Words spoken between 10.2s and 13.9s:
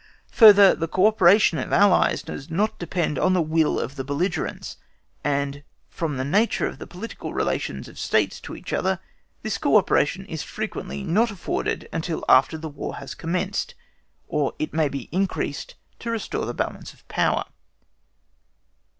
is frequently not afforded until after the War has commenced,